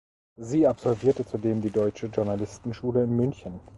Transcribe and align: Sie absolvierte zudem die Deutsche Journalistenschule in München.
Sie 0.39 0.65
absolvierte 0.65 1.23
zudem 1.27 1.61
die 1.61 1.69
Deutsche 1.69 2.07
Journalistenschule 2.07 3.03
in 3.03 3.15
München. 3.15 3.59